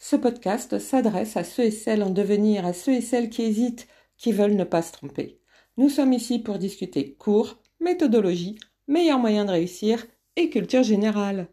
[0.00, 3.88] Ce podcast s'adresse à ceux et celles en devenir, à ceux et celles qui hésitent,
[4.16, 5.40] qui veulent ne pas se tromper.
[5.76, 10.06] Nous sommes ici pour discuter cours, méthodologie, meilleurs moyens de réussir
[10.36, 11.48] et culture générale.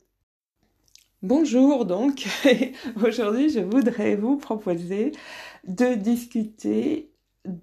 [1.24, 2.28] Bonjour donc,
[3.04, 5.12] aujourd'hui je voudrais vous proposer
[5.68, 7.12] de discuter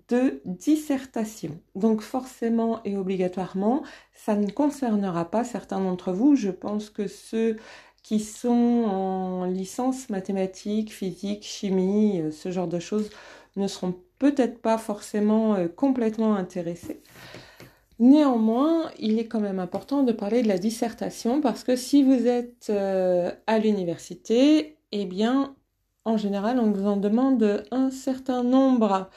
[0.09, 1.61] de dissertation.
[1.75, 6.37] Donc forcément et obligatoirement, ça ne concernera pas certains d'entre vous.
[6.37, 7.57] Je pense que ceux
[8.03, 13.11] qui sont en licence mathématiques, physique, chimie, euh, ce genre de choses,
[13.57, 17.01] ne seront peut-être pas forcément euh, complètement intéressés.
[17.99, 22.27] Néanmoins, il est quand même important de parler de la dissertation parce que si vous
[22.27, 25.55] êtes euh, à l'université, eh bien,
[26.05, 29.09] en général, on vous en demande un certain nombre.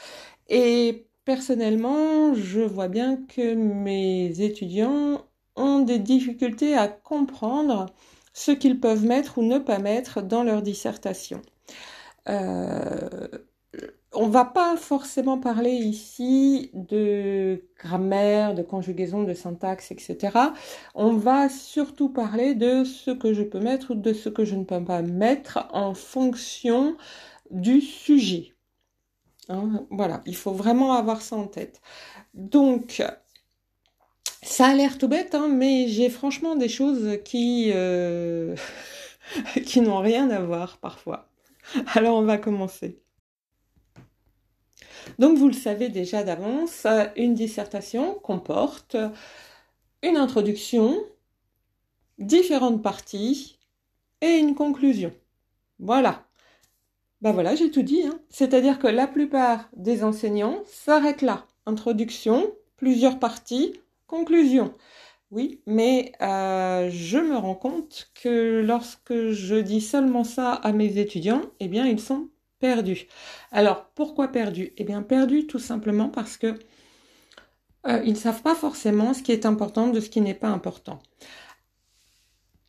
[0.50, 7.88] Et personnellement, je vois bien que mes étudiants ont des difficultés à comprendre
[8.36, 11.42] ce qu'ils peuvent mettre ou ne pas mettre dans leur dissertation.
[12.28, 13.30] Euh,
[14.14, 20.38] on va pas forcément parler ici de grammaire, de conjugaison, de syntaxe, etc.
[20.96, 24.56] On va surtout parler de ce que je peux mettre ou de ce que je
[24.56, 26.98] ne peux pas mettre en fonction
[27.52, 28.54] du sujet.
[29.48, 31.82] Hein, voilà, il faut vraiment avoir ça en tête.
[32.34, 33.02] Donc,
[34.46, 38.56] ça a l'air tout bête, hein, mais j'ai franchement des choses qui, euh,
[39.66, 41.28] qui n'ont rien à voir parfois.
[41.96, 43.02] Alors on va commencer.
[45.20, 46.86] Donc vous le savez déjà d'avance,
[47.16, 48.96] une dissertation comporte
[50.04, 51.04] une introduction,
[52.20, 53.58] différentes parties
[54.22, 55.12] et une conclusion.
[55.80, 56.26] Voilà.
[57.22, 58.04] Ben voilà, j'ai tout dit.
[58.06, 58.20] Hein.
[58.30, 61.48] C'est-à-dire que la plupart des enseignants s'arrêtent là.
[61.66, 63.74] Introduction, plusieurs parties,
[64.08, 64.76] Conclusion.
[65.32, 71.00] Oui, mais euh, je me rends compte que lorsque je dis seulement ça à mes
[71.00, 72.30] étudiants, eh bien, ils sont
[72.60, 73.08] perdus.
[73.52, 74.74] Alors, pourquoi perdus?
[74.78, 76.56] Eh bien, perdus tout simplement parce que
[77.88, 80.50] euh, ils ne savent pas forcément ce qui est important de ce qui n'est pas
[80.50, 81.00] important.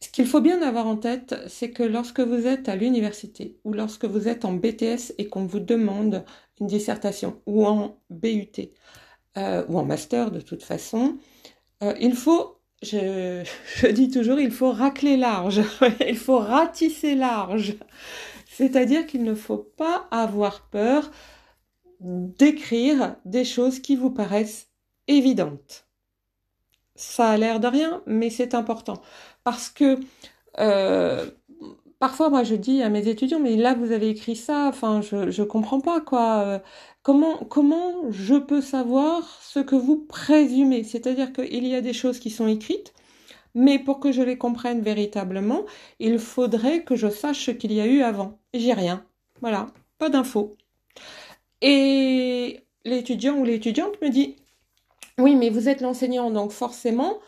[0.00, 3.72] Ce qu'il faut bien avoir en tête, c'est que lorsque vous êtes à l'université ou
[3.72, 6.24] lorsque vous êtes en BTS et qu'on vous demande
[6.60, 8.70] une dissertation ou en BUT,
[9.36, 11.18] euh, ou en master de toute façon,
[11.82, 13.44] euh, il faut, je,
[13.90, 15.62] dis toujours, il faut racler large,
[16.06, 17.76] il faut ratisser large.
[18.46, 21.10] C'est-à-dire qu'il ne faut pas avoir peur
[22.00, 24.68] d'écrire des choses qui vous paraissent
[25.08, 25.86] évidentes.
[26.94, 29.02] Ça a l'air de rien, mais c'est important.
[29.44, 29.98] Parce que
[30.58, 31.30] euh,
[31.98, 35.30] parfois, moi, je dis à mes étudiants, mais là, vous avez écrit ça, enfin, je,
[35.30, 36.62] je comprends pas, quoi.
[37.06, 40.82] Comment, je peux savoir ce que vous présumez?
[40.82, 42.92] C'est-à-dire qu'il y a des choses qui sont écrites,
[43.54, 45.62] mais pour que je les comprenne véritablement,
[46.00, 48.40] il faudrait que je sache ce qu'il y a eu avant.
[48.54, 49.06] J'ai rien.
[49.40, 49.68] Voilà,
[49.98, 50.56] pas d'infos.
[51.62, 54.34] Et l'étudiant ou l'étudiante me dit,
[55.18, 57.20] oui, mais vous êtes l'enseignant, donc forcément,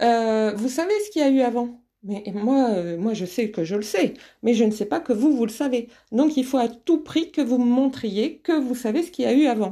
[0.00, 1.85] euh, vous savez ce qu'il y a eu avant.
[2.06, 5.00] Mais moi, euh, moi, je sais que je le sais, mais je ne sais pas
[5.00, 5.88] que vous, vous le savez.
[6.12, 9.24] Donc, il faut à tout prix que vous me montriez que vous savez ce qu'il
[9.24, 9.70] y a eu avant.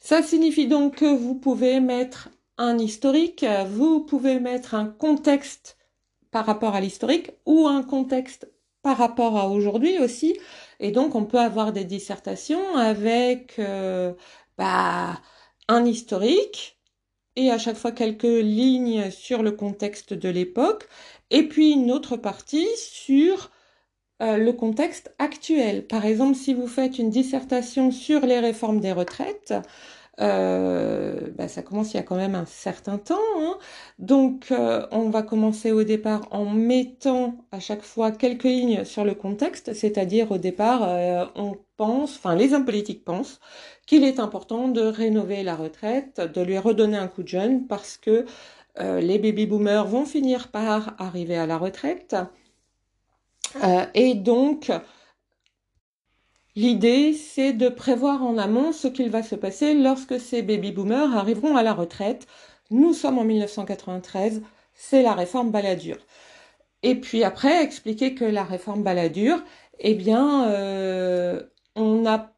[0.00, 2.28] Ça signifie donc que vous pouvez mettre
[2.58, 5.76] un historique, vous pouvez mettre un contexte
[6.30, 8.50] par rapport à l'historique ou un contexte
[8.82, 10.38] par rapport à aujourd'hui aussi.
[10.80, 14.14] Et donc, on peut avoir des dissertations avec euh,
[14.58, 15.20] bah,
[15.68, 16.78] un historique,
[17.36, 20.88] et à chaque fois quelques lignes sur le contexte de l'époque,
[21.30, 23.50] et puis une autre partie sur
[24.22, 25.86] euh, le contexte actuel.
[25.86, 29.54] Par exemple, si vous faites une dissertation sur les réformes des retraites,
[30.20, 33.18] euh, bah, ça commence il y a quand même un certain temps.
[33.38, 33.58] Hein.
[33.98, 39.04] Donc, euh, on va commencer au départ en mettant à chaque fois quelques lignes sur
[39.04, 43.40] le contexte, c'est-à-dire au départ, euh, on pense, enfin les hommes politiques pensent
[43.86, 47.96] qu'il est important de rénover la retraite, de lui redonner un coup de jeune parce
[47.96, 48.26] que
[48.78, 52.16] les baby-boomers vont finir par arriver à la retraite.
[53.94, 54.70] et donc,
[56.54, 61.56] L'idée, c'est de prévoir en amont ce qu'il va se passer lorsque ces baby-boomers arriveront
[61.56, 62.26] à la retraite.
[62.70, 64.42] Nous sommes en 1993,
[64.74, 65.96] c'est la réforme Balladur.
[66.82, 69.42] Et puis après, expliquer que la réforme Balladur,
[69.78, 71.42] eh bien, euh,
[71.76, 72.34] on n'a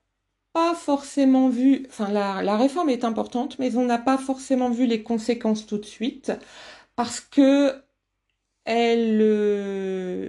[0.53, 5.03] pas forcément vu, enfin la, réforme est importante, mais on n'a pas forcément vu les
[5.03, 6.33] conséquences tout de suite
[6.97, 7.83] parce que
[8.65, 10.29] elle euh,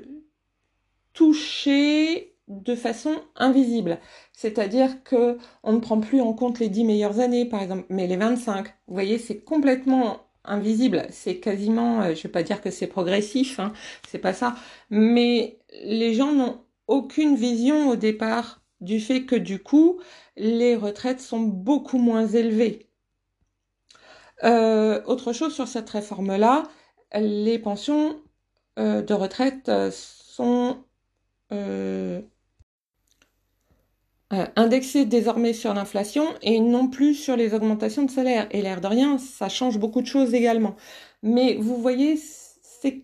[1.13, 3.99] touchait de façon invisible.
[4.33, 8.07] C'est-à-dire que on ne prend plus en compte les 10 meilleures années, par exemple, mais
[8.07, 8.67] les 25.
[8.87, 11.07] Vous voyez, c'est complètement invisible.
[11.09, 13.73] C'est quasiment, euh, je vais pas dire que c'est progressif, hein,
[14.07, 14.55] c'est pas ça.
[14.89, 19.99] Mais les gens n'ont aucune vision au départ du fait que du coup,
[20.37, 22.89] les retraites sont beaucoup moins élevées.
[24.43, 26.63] Euh, autre chose sur cette réforme-là,
[27.13, 28.21] les pensions
[28.79, 30.83] euh, de retraite sont
[34.31, 38.47] indexé désormais sur l'inflation et non plus sur les augmentations de salaire.
[38.51, 40.75] Et l'air de rien, ça change beaucoup de choses également.
[41.23, 43.03] Mais vous voyez, c'est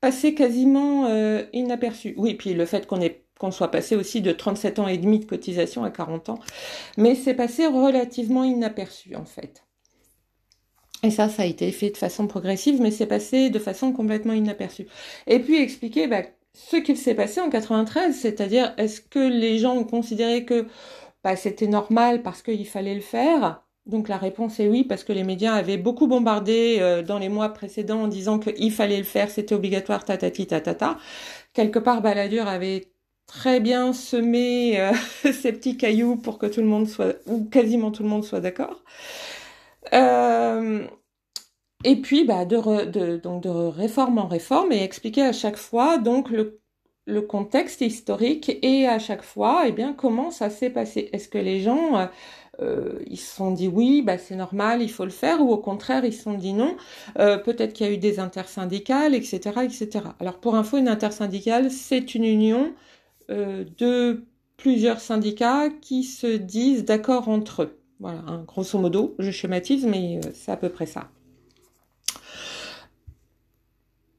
[0.00, 2.14] passé quasiment euh, inaperçu.
[2.16, 3.00] Oui, puis le fait qu'on
[3.38, 6.38] qu'on soit passé aussi de 37 ans et demi de cotisation à 40 ans,
[6.96, 9.64] mais c'est passé relativement inaperçu en fait.
[11.02, 14.32] Et ça, ça a été fait de façon progressive, mais c'est passé de façon complètement
[14.32, 14.86] inaperçue.
[15.26, 16.22] Et puis expliquer bah,
[16.54, 20.66] ce qu'il s'est passé en 93, c'est-à-dire est-ce que les gens ont considéré que
[21.24, 23.62] bah, c'était normal parce qu'il fallait le faire?
[23.86, 27.28] Donc la réponse est oui, parce que les médias avaient beaucoup bombardé euh, dans les
[27.28, 30.96] mois précédents en disant qu'il fallait le faire, c'était obligatoire, tatati tatata.
[31.52, 32.86] Quelque part, Balladur avait
[33.26, 34.92] très bien semé euh,
[35.24, 38.82] petits cailloux pour que tout le monde soit, ou quasiment tout le monde soit d'accord.
[39.92, 40.86] Euh,
[41.84, 46.30] et puis, bah, de, donc de réforme en réforme et expliquer à chaque fois donc
[46.30, 46.60] le,
[47.06, 51.10] le contexte historique et à chaque fois, eh bien, comment ça s'est passé.
[51.12, 52.06] Est-ce que les gens, euh,
[52.60, 55.58] euh, ils se sont dit oui, bah, c'est normal, il faut le faire, ou au
[55.58, 56.76] contraire, ils se sont dit non.
[57.18, 60.14] Euh, peut-être qu'il y a eu des intersyndicales, etc., etc.
[60.20, 62.74] Alors, pour info, une intersyndicale, c'est une union
[63.28, 64.24] de
[64.58, 67.80] plusieurs syndicats qui se disent d'accord entre eux.
[68.00, 71.13] Voilà, hein, grosso modo, je schématise, mais c'est à peu près ça.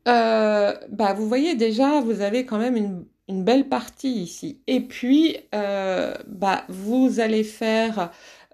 [0.07, 4.61] Euh, bah, vous voyez déjà, vous avez quand même une, une belle partie ici.
[4.67, 8.11] Et puis, euh, bah, vous allez faire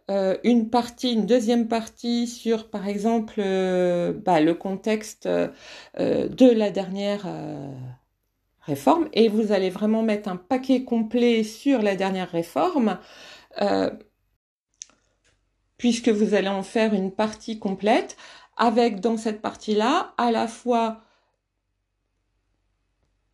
[0.09, 3.41] euh, une partie, une deuxième partie sur, par exemple,
[4.25, 7.27] bah, le contexte de la dernière
[8.61, 9.09] réforme.
[9.13, 12.97] Et vous allez vraiment mettre un paquet complet sur la dernière réforme.
[15.77, 18.15] puisque vous allez en faire une partie complète,
[18.57, 21.01] avec dans cette partie-là à la fois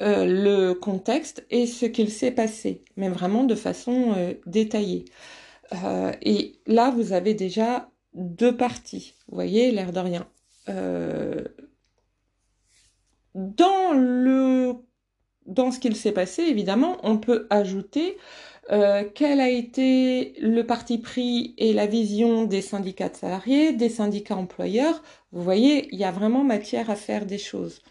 [0.03, 5.05] euh, le contexte et ce qu'il s'est passé, mais vraiment de façon euh, détaillée.
[5.83, 10.27] Euh, et là, vous avez déjà deux parties, vous voyez, l'air de rien.
[13.33, 14.75] dans le
[15.47, 18.17] dans ce qu'il s'est passé, évidemment, on peut ajouter
[19.15, 24.35] quel a été le parti pris et la vision des syndicats de salariés, des syndicats
[24.35, 25.01] employeurs.
[25.31, 27.81] Vous voyez, il y a vraiment matière à faire des choses.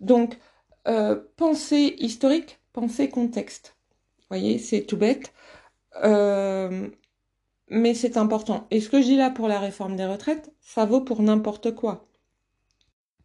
[0.00, 0.38] Donc,
[0.86, 3.76] euh, pensée historique, pensée contexte.
[4.18, 5.32] Vous voyez, c'est tout bête.
[6.04, 6.88] Euh,
[7.68, 8.66] mais c'est important.
[8.70, 11.74] Et ce que je dis là pour la réforme des retraites, ça vaut pour n'importe
[11.74, 12.06] quoi.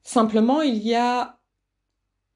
[0.03, 1.39] Simplement, il y a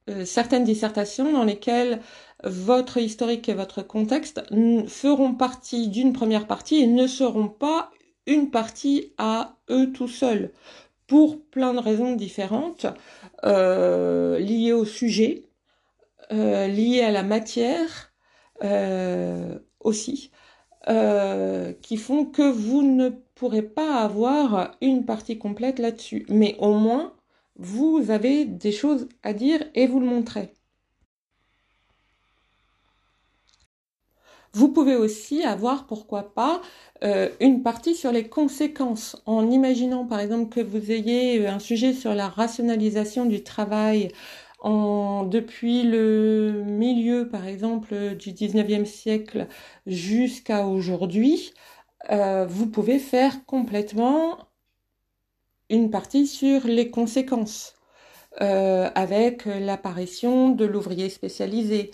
[0.10, 2.02] euh, certaines dissertations dans lesquelles
[2.44, 4.44] votre historique et votre contexte
[4.88, 7.90] feront partie d'une première partie et ne seront pas
[8.28, 10.52] une partie à eux tout seuls
[11.14, 12.88] pour plein de raisons différentes,
[13.46, 15.44] euh, liées au sujet,
[16.32, 18.12] euh, liées à la matière
[18.64, 20.32] euh, aussi,
[20.88, 26.26] qui font que vous ne pourrez pas avoir une partie complète là-dessus.
[26.30, 27.14] Mais au moins,
[27.58, 30.52] vous avez des choses à dire et vous le montrez.
[34.56, 36.62] Vous pouvez aussi avoir, pourquoi pas,
[37.04, 41.60] euh, une partie sur les conséquences, en imaginant par exemple que vous ayez euh, un
[41.60, 44.10] sujet sur la rationalisation du travail
[44.60, 49.48] en, depuis le milieu, par exemple, du 19e siècle
[49.88, 51.54] jusqu'à aujourd'hui,
[52.12, 54.38] euh, vous pouvez faire complètement
[55.70, 57.76] une partie sur les conséquences.
[58.40, 61.92] avec l'apparition de l'ouvrier spécialisé,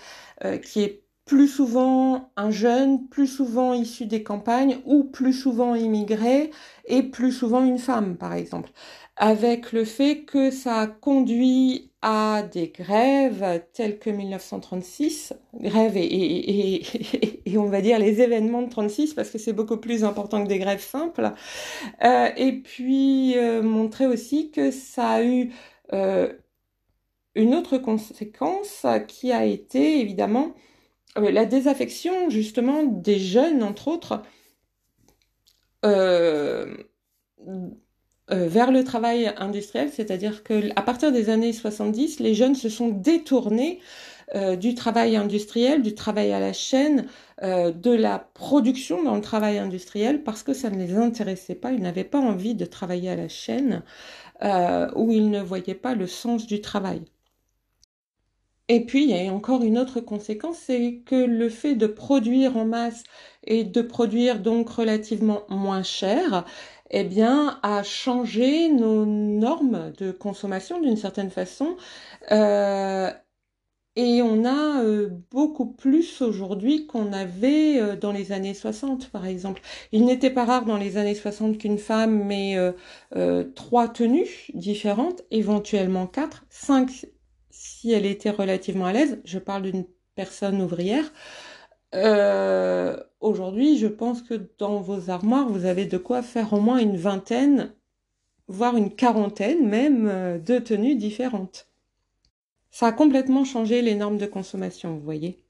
[0.64, 6.50] qui est plus souvent un jeune, plus souvent issu des campagnes ou plus souvent immigré
[6.86, 8.72] et plus souvent une femme, par exemple.
[9.16, 16.82] Avec le fait que ça a conduit à des grèves telles que 1936, grèves et,
[17.46, 20.50] et, on va dire les événements de 36 parce que c'est beaucoup plus important que
[20.50, 21.32] des grèves simples.
[22.04, 25.52] Euh, et puis euh, montrer aussi que ça a eu
[25.94, 26.34] euh,
[27.36, 30.56] une autre conséquence qui a été évidemment
[31.16, 34.22] la désaffection justement des jeunes, entre autres,
[35.84, 36.68] vers
[38.72, 43.80] le travail industriel, c'est-à-dire que à partir des années 70, les jeunes se sont détournés
[44.36, 47.08] euh, du travail industriel, du travail à la chaîne,
[47.42, 51.72] euh, de la production dans le travail industriel parce que ça ne les intéressait pas,
[51.72, 53.82] ils n'avaient pas envie de travailler à la chaîne
[54.44, 57.02] euh, ou ils ne voyaient pas le sens du travail.
[58.70, 62.56] Et puis, il y a encore une autre conséquence, c'est que le fait de produire
[62.56, 63.04] en masse
[63.44, 66.46] et de produire donc relativement moins cher,
[66.92, 71.78] eh bien, a changé nos normes de consommation d'une certaine façon.
[72.32, 73.12] Euh,
[73.96, 79.26] et on a euh, beaucoup plus aujourd'hui qu'on avait euh, dans les années 60, par
[79.26, 79.62] exemple.
[79.92, 82.56] Il n'était pas rare dans les années 60 qu'une femme met
[83.16, 87.08] euh, trois tenues différentes, éventuellement quatre, cinq
[87.86, 89.20] elle était relativement à l'aise.
[89.26, 91.12] Je parle d'une personne ouvrière.
[93.20, 96.98] aujourd'hui, je pense que dans vos armoires, vous avez de quoi faire au moins une
[96.98, 97.74] vingtaine,
[98.48, 101.68] voire une quarantaine même de tenues différentes.
[102.72, 105.44] Ça a complètement changé les normes de consommation, vous voyez.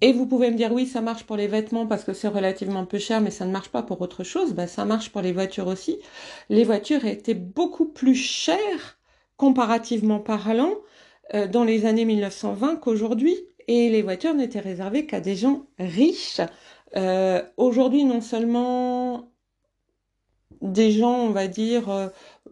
[0.00, 2.86] Et vous pouvez me dire oui, ça marche pour les vêtements parce que c'est relativement
[2.86, 4.54] peu cher, mais ça ne marche pas pour autre chose.
[4.54, 5.98] Ben, ça marche pour les voitures aussi.
[6.48, 8.98] Les voitures étaient beaucoup plus chères,
[9.36, 10.74] comparativement parlant,
[11.34, 13.36] euh, dans les années 1920 qu'aujourd'hui.
[13.66, 16.40] Et les voitures n'étaient réservées qu'à des gens riches.
[16.96, 19.30] Euh, aujourd'hui, non seulement
[20.62, 22.08] des gens, on va dire, euh,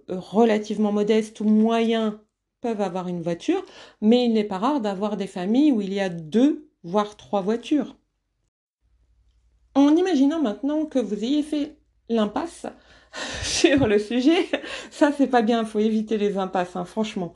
[0.09, 2.18] relativement modestes ou moyens
[2.61, 3.64] peuvent avoir une voiture,
[4.00, 7.40] mais il n'est pas rare d'avoir des familles où il y a deux, voire trois
[7.40, 7.97] voitures.
[9.75, 11.76] En imaginant maintenant que vous ayez fait
[12.09, 12.66] l'impasse
[13.42, 14.46] sur le sujet,
[14.90, 17.35] ça c'est pas bien, faut éviter les impasses, hein, franchement.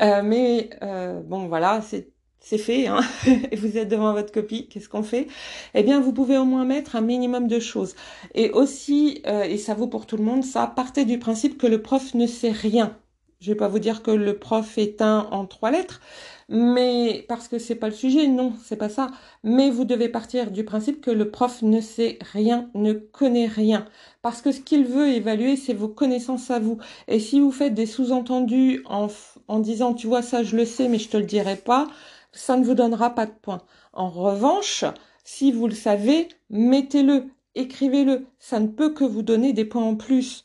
[0.00, 3.00] Euh, mais euh, bon voilà, c'est fait, hein,
[3.56, 5.26] vous êtes devant votre copie, qu'est-ce qu'on fait?
[5.74, 7.96] Eh bien, vous pouvez au moins mettre un minimum de choses.
[8.34, 11.66] Et aussi, euh, et ça vaut pour tout le monde, ça partez du principe que
[11.66, 12.96] le prof ne sait rien
[13.40, 16.00] je vais pas vous dire que le prof est un en trois lettres,
[16.48, 19.10] mais parce que c'est pas le sujet, non, c'est pas ça.
[19.42, 23.86] Mais vous devez partir du principe que le prof ne sait rien, ne connaît rien,
[24.22, 26.78] parce que ce qu'il veut évaluer, c'est vos connaissances à vous.
[27.08, 29.08] Et si vous faites des sous-entendus en,
[29.48, 31.88] en disant, tu vois ça, je le sais, mais je te le dirai pas,
[32.32, 33.62] ça ne vous donnera pas de points.
[33.92, 34.84] En revanche,
[35.24, 38.26] si vous le savez, mettez-le, écrivez-le.
[38.38, 40.44] Ça ne peut que vous donner des points en plus.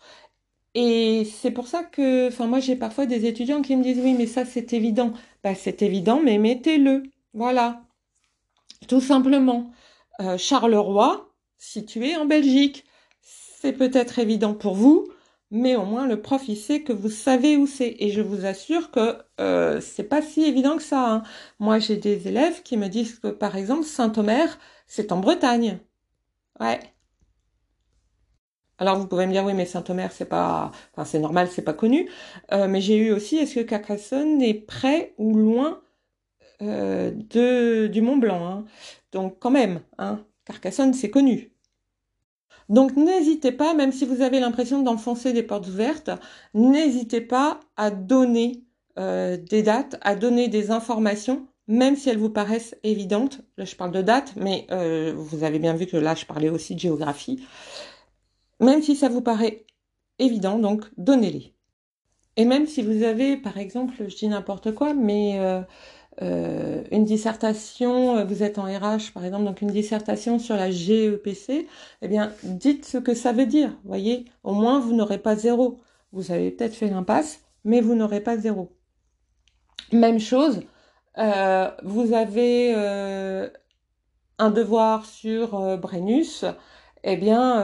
[0.73, 4.13] Et c'est pour ça que, enfin, moi, j'ai parfois des étudiants qui me disent, oui,
[4.13, 5.13] mais ça, c'est évident.
[5.43, 7.03] Bah, c'est évident, mais mettez-le.
[7.33, 7.83] Voilà.
[8.87, 9.71] Tout simplement.
[10.21, 12.85] Euh, Charleroi, situé en Belgique.
[13.21, 15.07] C'est peut-être évident pour vous,
[15.51, 17.95] mais au moins le prof, il sait que vous savez où c'est.
[17.99, 21.11] Et je vous assure que euh, c'est pas si évident que ça.
[21.11, 21.23] Hein.
[21.59, 25.79] Moi, j'ai des élèves qui me disent que, par exemple, Saint-Omer, c'est en Bretagne.
[26.59, 26.79] Ouais.
[28.81, 31.73] Alors vous pouvez me dire oui mais Saint-Omer c'est pas, enfin c'est normal c'est pas
[31.73, 32.09] connu,
[32.51, 35.81] euh, mais j'ai eu aussi est-ce que Carcassonne est près ou loin
[36.63, 38.65] euh, de du Mont Blanc, hein?
[39.11, 41.51] Donc quand même, hein, Carcassonne c'est connu.
[42.69, 46.09] Donc n'hésitez pas, même si vous avez l'impression d'enfoncer des portes ouvertes,
[46.55, 48.63] n'hésitez pas à donner
[48.97, 53.41] euh, des dates, à donner des informations, même si elles vous paraissent évidentes.
[53.57, 54.65] Là je parle de dates, mais
[55.15, 57.45] vous avez bien vu que là je parlais aussi de géographie
[58.61, 59.65] même si ça vous paraît
[60.19, 61.53] évident, donc donnez-les.
[62.37, 65.61] Et même si vous avez, par exemple, je dis n'importe quoi, mais euh,
[66.21, 70.71] euh, une dissertation, euh, vous êtes en RH par exemple, donc une dissertation sur la
[70.71, 71.67] GEPC,
[72.01, 73.77] eh bien, dites ce que ça veut dire.
[73.83, 75.81] Voyez, au moins vous n'aurez pas zéro.
[76.13, 78.71] Vous avez peut-être fait l'impasse, mais vous n'aurez pas zéro.
[79.91, 80.61] Même chose,
[81.17, 82.73] vous avez
[84.39, 86.45] un devoir sur Brennus,
[87.03, 87.63] eh bien,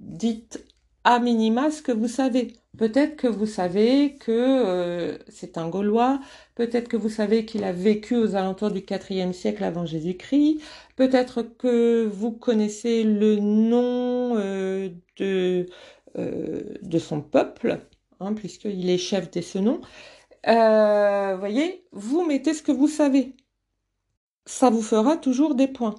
[0.00, 0.64] dites
[1.04, 2.54] à minima ce que vous savez.
[2.78, 6.20] Peut-être que vous savez que euh, c'est un Gaulois,
[6.56, 10.60] peut-être que vous savez qu'il a vécu aux alentours du IVe siècle avant Jésus-Christ,
[10.96, 15.66] peut-être que vous connaissez le nom euh, de,
[16.18, 17.80] euh, de son peuple,
[18.18, 19.80] hein, puisqu'il est chef des Senons.
[20.44, 23.34] voyez, vous mettez ce que vous savez.
[24.46, 25.94] Ça vous fera toujours des points.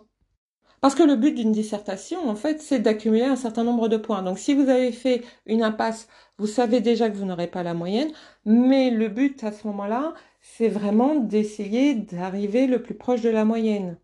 [0.85, 4.21] Parce que le but d'une dissertation, en fait, c'est d'accumuler un certain nombre de points.
[4.21, 7.73] Donc si vous avez fait une impasse, vous savez déjà que vous n'aurez pas la
[7.73, 8.11] moyenne,
[8.45, 13.45] mais le but à ce moment-là, c'est vraiment d'essayer d'arriver le plus proche de la
[13.45, 13.97] moyenne.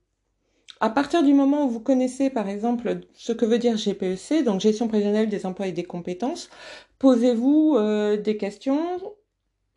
[0.79, 4.59] À partir du moment où vous connaissez, par exemple, ce que veut dire GPEC, donc
[4.59, 6.49] gestion prévisionnelle des emplois et des compétences,
[6.97, 8.81] posez-vous euh, des questions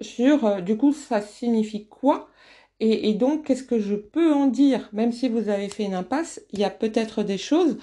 [0.01, 2.31] sur, euh, du coup, ça signifie quoi
[2.87, 4.91] Et, donc, qu'est-ce que je peux en dire?
[4.93, 7.79] Même si vous avez fait une impasse, il y a peut-être des choses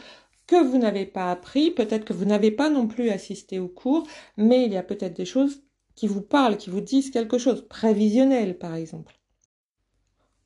[0.46, 4.06] que vous n'avez pas appris, peut-être que vous n'avez pas non plus assisté au cours,
[4.38, 5.64] mais il y a peut-être des choses
[5.96, 9.20] qui vous parlent, qui vous disent quelque chose, prévisionnel par exemple,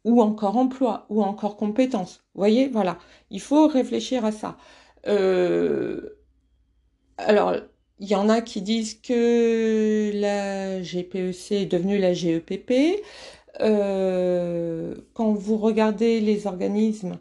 [0.05, 2.23] ou encore emploi, ou encore compétence.
[2.33, 2.97] Vous voyez, voilà,
[3.31, 4.57] il faut réfléchir à ça.
[5.07, 6.11] Euh...
[7.17, 7.55] Alors,
[7.99, 13.01] il y en a qui disent que la GPEC est devenue la GEPP.
[13.61, 17.17] Euh, quand vous regardez les organismes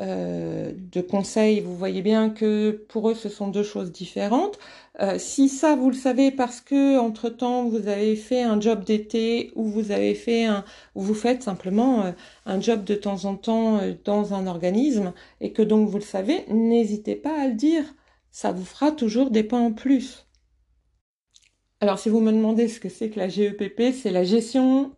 [0.00, 4.58] euh, de conseil, vous voyez bien que pour eux, ce sont deux choses différentes.
[5.00, 8.84] Euh, si ça, vous le savez parce que entre temps, vous avez fait un job
[8.84, 12.12] d'été ou vous avez fait un, ou vous faites simplement euh,
[12.46, 16.04] un job de temps en temps euh, dans un organisme et que donc vous le
[16.04, 17.84] savez, n'hésitez pas à le dire.
[18.30, 20.26] Ça vous fera toujours des points en plus.
[21.80, 24.92] Alors, si vous me demandez ce que c'est que la GEPP, c'est la gestion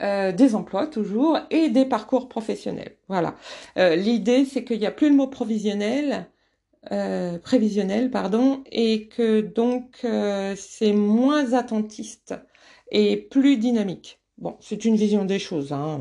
[0.00, 2.96] euh, des emplois toujours et des parcours professionnels.
[3.08, 3.34] Voilà.
[3.78, 6.28] Euh, L'idée, c'est qu'il n'y a plus le mot provisionnel,
[6.92, 12.34] euh, prévisionnel, pardon, et que donc euh, c'est moins attentiste
[12.90, 14.20] et plus dynamique.
[14.38, 15.72] Bon, c'est une vision des choses.
[15.72, 16.00] Hein.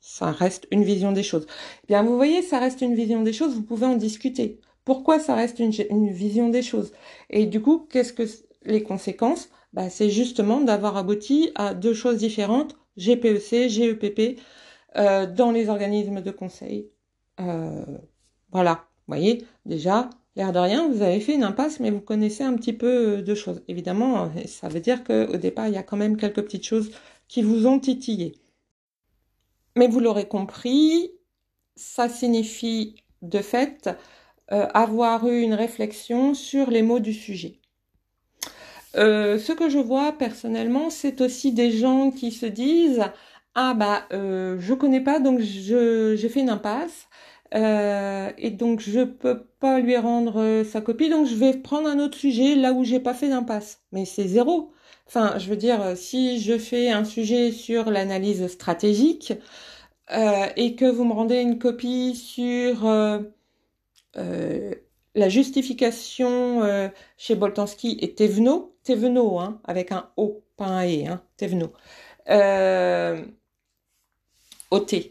[0.00, 1.46] Ça reste une vision des choses.
[1.84, 3.54] Eh bien, vous voyez, ça reste une vision des choses.
[3.54, 4.60] Vous pouvez en discuter.
[4.84, 6.92] Pourquoi ça reste une, une vision des choses?
[7.30, 8.24] Et du coup, qu'est-ce que
[8.64, 9.48] les conséquences?
[9.72, 14.40] Bah, C'est justement d'avoir abouti à deux choses différentes GPEC, GEPP,
[14.96, 16.90] euh, dans les organismes de conseil.
[17.40, 17.84] Euh,
[18.52, 22.42] voilà, vous voyez, déjà, l'air de rien, vous avez fait une impasse, mais vous connaissez
[22.42, 23.62] un petit peu euh, de choses.
[23.68, 26.90] Évidemment, ça veut dire qu'au départ, il y a quand même quelques petites choses
[27.28, 28.36] qui vous ont titillé.
[29.76, 31.12] Mais vous l'aurez compris,
[31.76, 33.90] ça signifie de fait
[34.48, 37.59] avoir eu une réflexion sur les mots du sujet.
[38.96, 43.02] Euh, ce que je vois personnellement, c'est aussi des gens qui se disent
[43.54, 47.08] ah bah euh, je connais pas donc je j'ai fait une impasse
[47.54, 51.88] euh, et donc je peux pas lui rendre euh, sa copie donc je vais prendre
[51.88, 53.82] un autre sujet là où j'ai pas fait d'impasse.
[53.92, 54.72] Mais c'est zéro.
[55.06, 59.32] Enfin, je veux dire, si je fais un sujet sur l'analyse stratégique
[60.12, 62.86] euh, et que vous me rendez une copie sur
[64.16, 64.74] euh,
[65.14, 71.06] la justification euh, chez Boltanski et Thévenot, Thévenot, hein, avec un O, pas un E,
[71.06, 71.22] hein,
[72.30, 73.24] euh,
[74.70, 75.10] OT.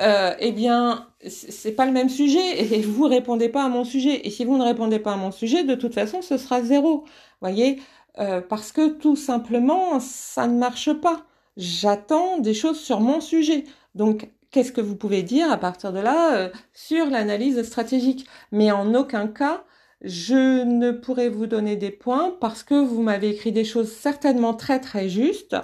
[0.00, 4.26] Euh, eh bien, c'est pas le même sujet et vous répondez pas à mon sujet.
[4.26, 7.04] Et si vous ne répondez pas à mon sujet, de toute façon, ce sera zéro.
[7.40, 7.80] Voyez,
[8.18, 11.26] euh, parce que tout simplement, ça ne marche pas.
[11.56, 13.64] J'attends des choses sur mon sujet.
[13.94, 18.26] Donc, qu'est-ce que vous pouvez dire à partir de là euh, sur l'analyse stratégique?
[18.52, 19.64] Mais en aucun cas,
[20.02, 24.54] je ne pourrais vous donner des points parce que vous m'avez écrit des choses certainement
[24.54, 25.56] très très justes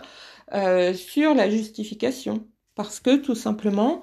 [0.52, 2.46] euh, sur la justification.
[2.74, 4.02] Parce que tout simplement,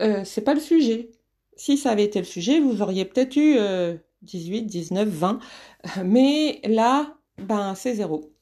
[0.00, 1.10] euh, c'est pas le sujet.
[1.56, 3.56] Si ça avait été le sujet, vous auriez peut-être eu
[4.22, 5.38] 18, 19, 20.
[6.04, 8.33] Mais là, ben, c'est zéro.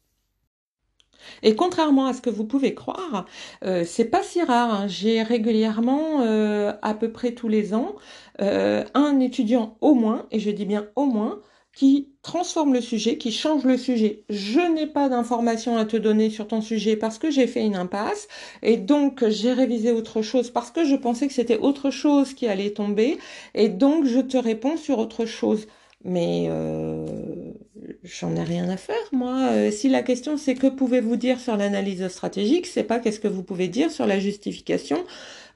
[1.42, 3.26] Et contrairement à ce que vous pouvez croire,
[3.64, 4.74] euh, c'est pas si rare.
[4.74, 4.87] Hein.
[4.88, 7.94] J'ai régulièrement, euh, à peu près tous les ans,
[8.40, 11.40] euh, un étudiant au moins, et je dis bien au moins,
[11.74, 14.24] qui transforme le sujet, qui change le sujet.
[14.28, 17.76] Je n'ai pas d'informations à te donner sur ton sujet parce que j'ai fait une
[17.76, 18.28] impasse
[18.62, 22.46] et donc j'ai révisé autre chose parce que je pensais que c'était autre chose qui
[22.46, 23.18] allait tomber
[23.54, 25.66] et donc je te réponds sur autre chose.
[26.04, 26.48] Mais
[28.04, 29.48] j'en ai rien à faire, moi.
[29.52, 33.28] Euh, si la question c'est que pouvez-vous dire sur l'analyse stratégique, c'est pas qu'est-ce que
[33.28, 35.04] vous pouvez dire sur la justification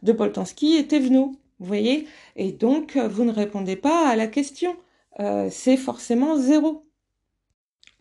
[0.02, 1.32] de Boltanski et Thévenot.
[1.59, 2.06] Vous voyez?
[2.37, 4.76] Et donc, vous ne répondez pas à la question.
[5.20, 6.85] Euh, c'est forcément zéro.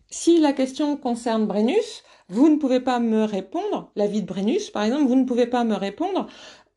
[0.08, 4.70] Si la question concerne Brennus, vous ne pouvez pas me répondre, la vie de Brennus
[4.70, 6.28] par exemple, vous ne pouvez pas me répondre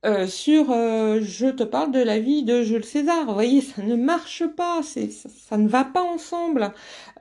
[0.06, 3.26] euh, sur euh, je te parle de la vie de Jules César.
[3.26, 6.74] Vous voyez, ça ne marche pas, ça, ne va pas ensemble.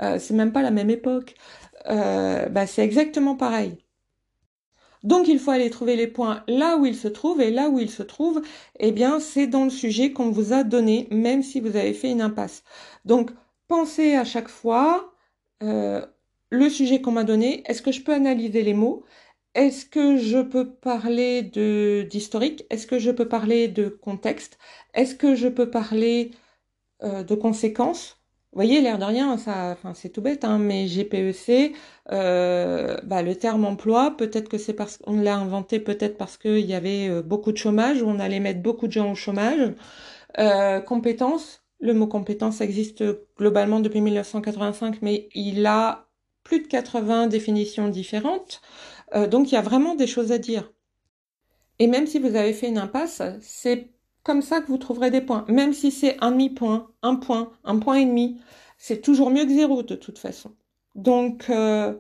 [0.03, 1.35] Euh, c'est même pas la même époque.
[1.91, 3.79] Euh, bah, c'est exactement pareil.
[5.05, 7.79] Donc il faut aller trouver les points là où ils se trouvent et là où
[7.79, 8.43] ils se trouvent,
[8.81, 12.11] eh bien c'est dans le sujet qu'on vous a donné, même si vous avez fait
[12.11, 12.65] une impasse.
[13.05, 13.31] Donc
[13.69, 15.13] pensez à chaque fois
[15.63, 16.05] euh,
[16.51, 17.63] le sujet qu'on m'a donné.
[17.67, 19.05] Est-ce que je peux analyser les mots?
[19.59, 22.65] Est-ce que je peux parler de d'historique?
[22.71, 24.59] Est-ce que je peux parler de contexte?
[24.95, 26.31] Est-ce que je peux parler
[27.03, 28.19] euh, de conséquences?
[28.53, 31.75] Vous voyez, l'air de rien, ça, enfin, c'est tout bête, hein, mais GPEC,
[32.13, 36.61] euh, bah, le terme emploi, peut-être que c'est parce qu'on l'a inventé, peut-être parce qu'il
[36.65, 39.75] y avait euh, beaucoup de chômage, on allait mettre beaucoup de gens au chômage.
[40.39, 43.05] Euh, compétences, le mot compétence existe
[43.37, 46.09] globalement depuis 1985, mais il a
[46.45, 48.63] plus de 80 définitions différentes.
[49.15, 50.73] Euh, donc il y a vraiment des choses à dire.
[51.79, 53.91] Et même si vous avez fait une impasse, c'est
[54.23, 55.45] comme ça que vous trouverez des points.
[55.49, 58.41] Même si c'est un demi-point, un point, un point et demi,
[58.79, 60.53] c'est toujours mieux que zéro de toute façon.
[60.95, 61.95] Donc, euh,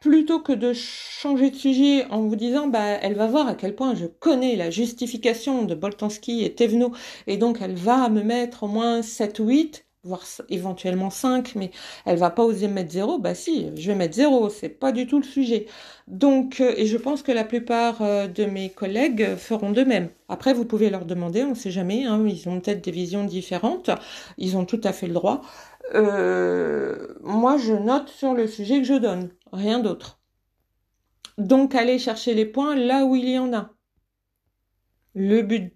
[0.00, 3.74] plutôt que de changer de sujet en vous disant, bah, elle va voir à quel
[3.74, 6.92] point je connais la justification de Boltanski et Thévenot,
[7.26, 11.70] et donc elle va me mettre au moins 7 ou 8, voire éventuellement 5, mais
[12.04, 15.06] elle va pas oser mettre 0, bah si, je vais mettre 0, c'est pas du
[15.06, 15.66] tout le sujet.
[16.08, 20.10] Donc, euh, et je pense que la plupart euh, de mes collègues feront de même.
[20.28, 23.24] Après, vous pouvez leur demander, on ne sait jamais, hein, ils ont peut-être des visions
[23.24, 23.90] différentes,
[24.38, 25.42] ils ont tout à fait le droit.
[25.94, 30.20] Euh, moi, je note sur le sujet que je donne, rien d'autre.
[31.38, 33.70] Donc, allez chercher les points là où il y en a.
[35.14, 35.74] Le but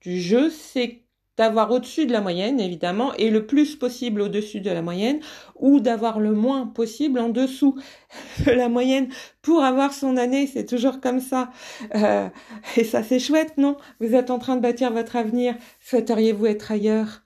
[0.00, 1.05] du jeu, c'est
[1.36, 5.20] d'avoir au-dessus de la moyenne, évidemment, et le plus possible au-dessus de la moyenne,
[5.56, 7.78] ou d'avoir le moins possible en dessous
[8.46, 9.08] de la moyenne
[9.42, 10.46] pour avoir son année.
[10.46, 11.50] C'est toujours comme ça.
[11.94, 12.28] Euh,
[12.76, 13.76] et ça, c'est chouette, non?
[14.00, 15.54] Vous êtes en train de bâtir votre avenir.
[15.80, 17.22] Souhaiteriez-vous être ailleurs?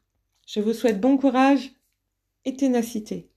[0.46, 1.72] Je vous souhaite bon courage
[2.44, 3.29] et ténacité.